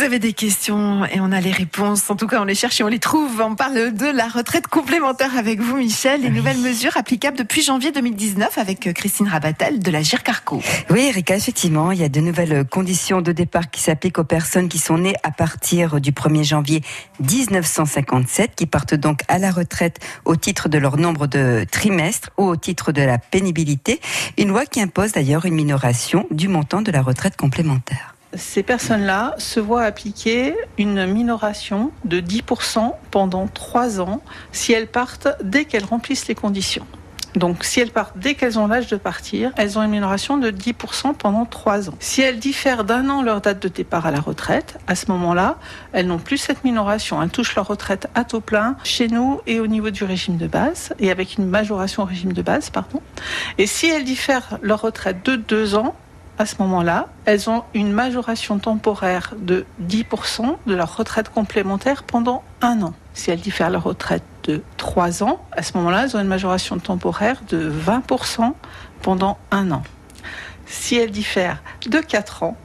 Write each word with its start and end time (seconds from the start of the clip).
Vous 0.00 0.06
avez 0.06 0.18
des 0.18 0.32
questions 0.32 1.04
et 1.04 1.20
on 1.20 1.30
a 1.30 1.42
les 1.42 1.52
réponses. 1.52 2.08
En 2.08 2.16
tout 2.16 2.26
cas, 2.26 2.40
on 2.40 2.44
les 2.44 2.54
cherche 2.54 2.80
et 2.80 2.84
on 2.84 2.88
les 2.88 2.98
trouve. 2.98 3.42
On 3.42 3.54
parle 3.54 3.92
de 3.92 4.06
la 4.06 4.28
retraite 4.28 4.66
complémentaire 4.66 5.36
avec 5.36 5.60
vous, 5.60 5.76
Michel. 5.76 6.22
Les 6.22 6.30
nouvelles 6.30 6.56
mesures 6.56 6.96
applicables 6.96 7.36
depuis 7.36 7.60
janvier 7.60 7.92
2019 7.92 8.56
avec 8.56 8.94
Christine 8.94 9.28
Rabatel 9.28 9.78
de 9.78 9.90
la 9.90 10.00
GIRCARCO. 10.00 10.62
Oui, 10.88 11.04
Erika, 11.08 11.36
effectivement, 11.36 11.92
il 11.92 12.00
y 12.00 12.02
a 12.02 12.08
de 12.08 12.20
nouvelles 12.20 12.64
conditions 12.64 13.20
de 13.20 13.30
départ 13.32 13.68
qui 13.68 13.82
s'appliquent 13.82 14.18
aux 14.18 14.24
personnes 14.24 14.70
qui 14.70 14.78
sont 14.78 14.96
nées 14.96 15.16
à 15.22 15.32
partir 15.32 16.00
du 16.00 16.12
1er 16.12 16.44
janvier 16.44 16.80
1957, 17.20 18.52
qui 18.56 18.64
partent 18.64 18.94
donc 18.94 19.20
à 19.28 19.36
la 19.36 19.50
retraite 19.50 19.98
au 20.24 20.34
titre 20.34 20.70
de 20.70 20.78
leur 20.78 20.96
nombre 20.96 21.26
de 21.26 21.66
trimestres 21.70 22.30
ou 22.38 22.44
au 22.44 22.56
titre 22.56 22.92
de 22.92 23.02
la 23.02 23.18
pénibilité. 23.18 24.00
Une 24.38 24.48
loi 24.48 24.64
qui 24.64 24.80
impose 24.80 25.12
d'ailleurs 25.12 25.44
une 25.44 25.56
minoration 25.56 26.26
du 26.30 26.48
montant 26.48 26.80
de 26.80 26.90
la 26.90 27.02
retraite 27.02 27.36
complémentaire 27.36 28.14
ces 28.34 28.62
personnes-là 28.62 29.34
se 29.38 29.60
voient 29.60 29.82
appliquer 29.82 30.54
une 30.78 31.06
minoration 31.06 31.90
de 32.04 32.20
10% 32.20 32.92
pendant 33.10 33.46
3 33.46 34.00
ans 34.00 34.22
si 34.52 34.72
elles 34.72 34.86
partent 34.86 35.28
dès 35.42 35.64
qu'elles 35.64 35.84
remplissent 35.84 36.28
les 36.28 36.34
conditions. 36.34 36.86
Donc, 37.36 37.62
si 37.62 37.78
elles 37.78 37.92
partent 37.92 38.18
dès 38.18 38.34
qu'elles 38.34 38.58
ont 38.58 38.66
l'âge 38.66 38.88
de 38.88 38.96
partir, 38.96 39.52
elles 39.56 39.78
ont 39.78 39.82
une 39.82 39.90
minoration 39.90 40.36
de 40.36 40.50
10% 40.50 41.14
pendant 41.14 41.44
3 41.44 41.88
ans. 41.88 41.94
Si 42.00 42.22
elles 42.22 42.40
diffèrent 42.40 42.82
d'un 42.82 43.08
an 43.08 43.22
leur 43.22 43.40
date 43.40 43.62
de 43.62 43.68
départ 43.68 44.04
à 44.06 44.10
la 44.10 44.20
retraite, 44.20 44.78
à 44.88 44.96
ce 44.96 45.06
moment-là, 45.12 45.56
elles 45.92 46.08
n'ont 46.08 46.18
plus 46.18 46.38
cette 46.38 46.64
minoration. 46.64 47.22
Elles 47.22 47.30
touchent 47.30 47.54
leur 47.54 47.68
retraite 47.68 48.08
à 48.16 48.24
taux 48.24 48.40
plein 48.40 48.76
chez 48.82 49.06
nous 49.06 49.40
et 49.46 49.60
au 49.60 49.68
niveau 49.68 49.90
du 49.90 50.02
régime 50.02 50.38
de 50.38 50.48
base, 50.48 50.92
et 50.98 51.10
avec 51.12 51.38
une 51.38 51.46
majoration 51.46 52.02
au 52.02 52.06
régime 52.06 52.32
de 52.32 52.42
base, 52.42 52.70
pardon. 52.70 53.00
Et 53.58 53.66
si 53.66 53.86
elles 53.86 54.04
diffèrent 54.04 54.58
leur 54.60 54.80
retraite 54.80 55.24
de 55.24 55.36
2 55.36 55.76
ans, 55.76 55.94
à 56.40 56.46
ce 56.46 56.54
moment-là, 56.60 57.08
elles 57.26 57.50
ont 57.50 57.64
une 57.74 57.92
majoration 57.92 58.58
temporaire 58.58 59.34
de 59.36 59.66
10% 59.86 60.56
de 60.66 60.74
leur 60.74 60.96
retraite 60.96 61.28
complémentaire 61.28 62.02
pendant 62.02 62.42
un 62.62 62.80
an. 62.80 62.94
Si 63.12 63.30
elles 63.30 63.42
diffèrent 63.42 63.68
leur 63.68 63.82
retraite 63.82 64.22
de 64.44 64.62
3 64.78 65.22
ans, 65.22 65.44
à 65.52 65.62
ce 65.62 65.76
moment-là, 65.76 66.04
elles 66.04 66.16
ont 66.16 66.20
une 66.20 66.26
majoration 66.26 66.78
temporaire 66.78 67.42
de 67.50 67.70
20% 67.70 68.54
pendant 69.02 69.36
un 69.50 69.70
an. 69.70 69.82
Si 70.64 70.96
elles 70.96 71.10
diffèrent 71.10 71.62
de 71.86 71.98
4 71.98 72.42
ans 72.42 72.56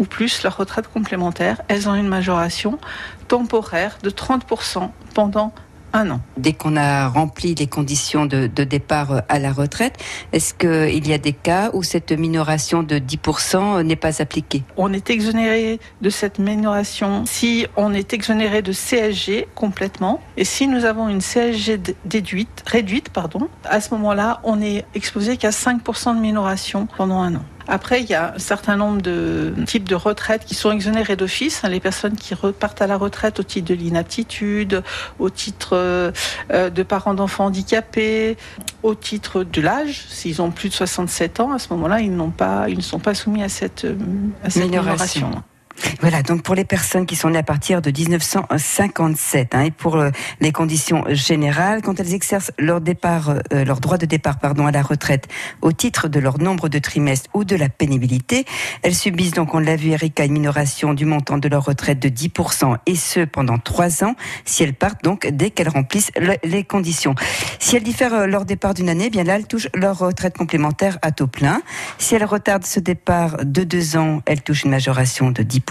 ou 0.00 0.04
plus 0.04 0.42
leur 0.42 0.56
retraite 0.56 0.88
complémentaire, 0.88 1.62
elles 1.68 1.88
ont 1.88 1.94
une 1.94 2.08
majoration 2.08 2.80
temporaire 3.28 3.98
de 4.02 4.10
30% 4.10 4.90
pendant 5.14 5.54
un 5.92 6.10
an. 6.10 6.20
Dès 6.36 6.52
qu'on 6.52 6.76
a 6.76 7.08
rempli 7.08 7.54
les 7.54 7.66
conditions 7.66 8.26
de, 8.26 8.46
départ 8.46 9.12
euh, 9.12 9.20
à 9.28 9.38
la 9.38 9.52
retraite, 9.52 9.96
est-ce 10.32 10.54
qu'il 10.54 11.06
y 11.06 11.12
a 11.12 11.18
des 11.18 11.32
cas 11.32 11.70
où 11.72 11.82
cette 11.82 12.12
minoration 12.12 12.82
de 12.82 12.96
10% 12.96 13.82
n'est 13.82 13.96
pas 13.96 14.22
appliquée? 14.22 14.62
On 14.76 14.92
est 14.92 15.10
exonéré 15.10 15.80
de 16.00 16.10
cette 16.10 16.38
minoration 16.38 17.24
si 17.26 17.66
on 17.76 17.92
est 17.92 18.12
exonéré 18.12 18.62
de 18.62 18.72
CSG 18.72 19.48
complètement 19.54 20.20
et 20.36 20.44
si 20.44 20.66
nous 20.66 20.84
avons 20.84 21.08
une 21.08 21.20
CSG 21.20 21.80
déduite, 22.04 22.62
réduite, 22.66 23.10
pardon, 23.10 23.48
à 23.64 23.80
ce 23.80 23.94
moment-là, 23.94 24.40
on 24.44 24.60
est 24.60 24.84
exposé 24.94 25.36
qu'à 25.36 25.50
5% 25.50 26.16
de 26.16 26.20
minoration 26.20 26.86
pendant 26.96 27.20
un 27.20 27.36
an. 27.36 27.44
Après, 27.72 28.02
il 28.02 28.10
y 28.10 28.14
a 28.14 28.34
un 28.34 28.38
certain 28.38 28.76
nombre 28.76 29.00
de 29.00 29.54
types 29.66 29.88
de 29.88 29.94
retraites 29.94 30.44
qui 30.44 30.54
sont 30.54 30.70
exonérées 30.70 31.16
d'office. 31.16 31.64
Hein, 31.64 31.70
les 31.70 31.80
personnes 31.80 32.16
qui 32.16 32.34
repartent 32.34 32.82
à 32.82 32.86
la 32.86 32.98
retraite 32.98 33.40
au 33.40 33.42
titre 33.42 33.66
de 33.66 33.74
l'inaptitude, 33.74 34.82
au 35.18 35.30
titre 35.30 35.70
euh, 35.72 36.12
de 36.52 36.82
parents 36.82 37.14
d'enfants 37.14 37.46
handicapés, 37.46 38.36
au 38.82 38.94
titre 38.94 39.42
de 39.42 39.62
l'âge. 39.62 40.04
S'ils 40.10 40.42
ont 40.42 40.50
plus 40.50 40.68
de 40.68 40.74
67 40.74 41.40
ans, 41.40 41.52
à 41.52 41.58
ce 41.58 41.68
moment-là, 41.70 42.00
ils 42.00 42.14
n'ont 42.14 42.28
pas, 42.28 42.66
ils 42.68 42.76
ne 42.76 42.82
sont 42.82 42.98
pas 42.98 43.14
soumis 43.14 43.42
à 43.42 43.48
cette, 43.48 43.86
euh, 43.86 43.96
à 44.44 44.50
cette 44.50 44.64
minoration. 44.64 45.42
Voilà, 46.00 46.22
donc 46.22 46.42
pour 46.42 46.54
les 46.54 46.64
personnes 46.64 47.06
qui 47.06 47.16
sont 47.16 47.30
nées 47.30 47.38
à 47.38 47.42
partir 47.42 47.80
de 47.82 47.90
1957 47.90 49.54
hein, 49.54 49.62
et 49.62 49.70
pour 49.70 49.96
euh, 49.96 50.10
les 50.40 50.52
conditions 50.52 51.04
générales, 51.08 51.82
quand 51.82 52.00
elles 52.00 52.14
exercent 52.14 52.52
leur 52.58 52.80
départ, 52.80 53.30
euh, 53.52 53.64
leur 53.64 53.80
droit 53.80 53.98
de 53.98 54.06
départ 54.06 54.38
pardon 54.38 54.66
à 54.66 54.72
la 54.72 54.82
retraite 54.82 55.28
au 55.60 55.72
titre 55.72 56.08
de 56.08 56.20
leur 56.20 56.38
nombre 56.38 56.68
de 56.68 56.78
trimestres 56.78 57.30
ou 57.34 57.44
de 57.44 57.56
la 57.56 57.68
pénibilité, 57.68 58.44
elles 58.82 58.94
subissent 58.94 59.32
donc, 59.32 59.54
on 59.54 59.58
l'a 59.58 59.76
vu 59.76 59.90
Erika, 59.90 60.24
une 60.24 60.32
minoration 60.32 60.92
du 60.94 61.04
montant 61.04 61.38
de 61.38 61.48
leur 61.48 61.64
retraite 61.64 61.98
de 61.98 62.08
10% 62.08 62.76
et 62.86 62.96
ce 62.96 63.20
pendant 63.20 63.58
trois 63.58 64.04
ans 64.04 64.14
si 64.44 64.62
elles 64.62 64.74
partent 64.74 65.02
donc 65.04 65.26
dès 65.28 65.50
qu'elles 65.50 65.68
remplissent 65.68 66.10
les 66.44 66.64
conditions. 66.64 67.14
Si 67.58 67.76
elles 67.76 67.82
diffèrent 67.82 68.14
euh, 68.14 68.26
leur 68.26 68.44
départ 68.44 68.74
d'une 68.74 68.88
année, 68.88 69.04
eh 69.06 69.10
bien 69.10 69.24
là 69.24 69.36
elles 69.36 69.46
touchent 69.46 69.68
leur 69.74 69.98
retraite 69.98 70.36
complémentaire 70.36 70.98
à 71.02 71.12
taux 71.12 71.26
plein. 71.26 71.62
Si 71.98 72.14
elles 72.14 72.24
retardent 72.24 72.66
ce 72.66 72.80
départ 72.80 73.36
de 73.44 73.64
deux 73.64 73.96
ans, 73.96 74.20
elles 74.26 74.42
touchent 74.42 74.64
une 74.64 74.70
majoration 74.70 75.30
de 75.30 75.42
10% 75.42 75.61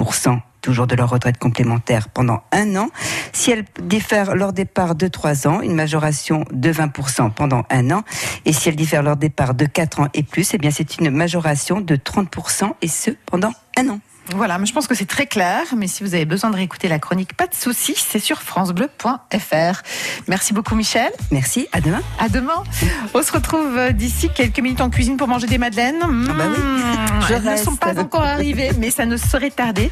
toujours 0.62 0.88
de 0.88 0.96
leur 0.96 1.10
retraite 1.10 1.38
complémentaire 1.38 2.10
pendant 2.10 2.44
un 2.52 2.76
an. 2.76 2.90
Si 3.34 3.52
elles 3.52 3.66
diffèrent 3.82 4.36
leur 4.36 4.54
départ 4.54 4.96
de 4.96 5.08
3 5.08 5.48
ans, 5.48 5.62
une 5.62 5.74
majoration 5.74 6.46
de 6.52 6.72
20% 6.72 7.32
pendant 7.32 7.66
un 7.70 7.92
an. 7.92 8.04
Et 8.46 8.54
si 8.54 8.70
elles 8.70 8.76
diffèrent 8.76 9.04
leur 9.04 9.18
départ 9.18 9.54
de 9.54 9.66
4 9.66 10.02
ans 10.02 10.08
et 10.14 10.24
plus, 10.24 10.54
eh 10.54 10.58
bien 10.58 10.72
c'est 10.72 10.98
une 10.98 11.10
majoration 11.10 11.82
de 11.82 11.96
30% 11.96 12.74
et 12.82 12.88
ce 12.88 13.12
pendant 13.26 13.52
un 13.78 13.90
an. 13.90 14.00
Voilà, 14.36 14.58
mais 14.58 14.66
je 14.66 14.74
pense 14.74 14.88
que 14.88 14.96
c'est 14.96 15.06
très 15.06 15.26
clair. 15.26 15.62
Mais 15.76 15.88
si 15.88 16.04
vous 16.04 16.14
avez 16.14 16.26
besoin 16.26 16.50
de 16.50 16.56
réécouter 16.56 16.88
la 16.88 17.00
chronique, 17.00 17.34
pas 17.34 17.48
de 17.48 17.56
souci, 17.56 17.96
c'est 17.96 18.20
sur 18.20 18.42
francebleu.fr. 18.42 19.82
Merci 20.28 20.54
beaucoup, 20.54 20.76
Michel. 20.76 21.12
Merci. 21.32 21.68
À 21.72 21.82
demain. 21.82 22.02
À 22.20 22.30
demain. 22.30 22.64
On 23.14 23.22
se 23.22 23.32
retrouve 23.32 23.78
euh, 23.78 23.92
d'ici 23.92 24.30
quelques 24.34 24.60
minutes 24.60 24.82
en 24.82 24.90
cuisine 24.90 25.18
pour 25.18 25.28
manger 25.28 25.48
des 25.48 25.58
madeleines. 25.58 26.00
Ah 26.02 26.34
bah 26.34 26.44
oui. 26.50 26.82
Je 27.28 27.34
Elles 27.34 27.44
ne 27.44 27.58
sont 27.58 27.76
pas 27.76 28.00
encore 28.00 28.24
arrivées, 28.24 28.72
mais 28.78 28.92
ça 28.92 29.06
ne 29.06 29.18
serait 29.18 29.52
tardé. 29.52 29.92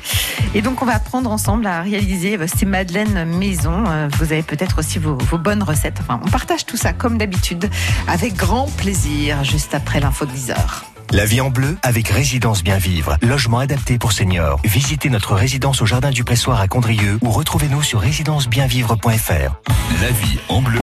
Et 0.56 0.62
donc, 0.62 0.82
on 0.82 0.86
va 0.86 0.96
apprendre 0.96 1.32
ensemble 1.32 1.68
à 1.68 1.82
réaliser 1.82 2.38
euh, 2.38 2.48
ces 2.48 2.66
madeleines 2.66 3.26
maison. 3.26 3.84
Euh, 3.88 4.08
vous 4.18 4.32
avez 4.32 4.44
peut-être 4.44 4.80
aussi 4.80 5.00
vos, 5.00 5.16
vos, 5.16 5.38
bonnes 5.38 5.64
recettes. 5.64 5.98
Enfin, 6.00 6.20
on 6.26 6.30
partage 6.30 6.66
tout 6.66 6.78
ça 6.78 6.94
comme 6.94 7.18
d'habitude 7.18 7.70
avec 8.08 8.36
grand 8.36 8.68
plaisir 8.78 9.44
juste 9.44 9.74
après 9.74 10.00
l'info 10.00 10.26
de 10.26 10.32
10 10.32 10.52
heures. 10.52 10.89
La 11.12 11.26
vie 11.26 11.42
en 11.42 11.50
bleu 11.50 11.76
avec 11.82 12.08
Résidence 12.08 12.64
Bien 12.64 12.78
Vivre, 12.78 13.18
logement 13.24 13.58
adapté 13.58 13.98
pour 13.98 14.12
seniors. 14.12 14.60
Visitez 14.64 15.10
notre 15.10 15.34
résidence 15.34 15.82
au 15.82 15.88
Jardin 15.88 16.12
du 16.12 16.24
Pressoir 16.24 16.62
à 16.62 16.68
Condrieu 16.68 17.18
ou 17.24 17.32
retrouvez-nous 17.32 17.82
sur 17.82 18.00
résidencebienvivre.fr. 18.00 19.60
La 20.04 20.12
vie 20.12 20.40
en 20.50 20.62
bleu. 20.62 20.78